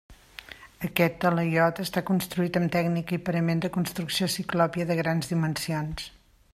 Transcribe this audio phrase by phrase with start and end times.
[0.87, 6.13] Aquest talaiot està construït amb tècnica i parament de construcció ciclòpia de grans dimensions.